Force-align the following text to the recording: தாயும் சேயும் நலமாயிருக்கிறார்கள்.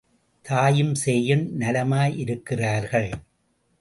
தாயும் 0.45 0.93
சேயும் 1.05 1.45
நலமாயிருக்கிறார்கள். 1.59 3.11